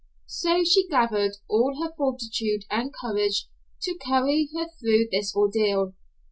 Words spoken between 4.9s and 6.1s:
this ordeal.